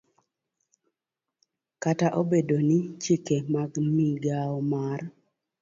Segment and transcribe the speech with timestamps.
[1.83, 4.99] Kata obedo ni chike mag migao mar